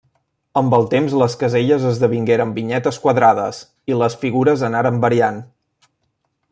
[0.61, 3.61] Amb el temps les caselles esdevingueren vinyetes quadrades
[3.93, 5.43] i les figures anaren variant.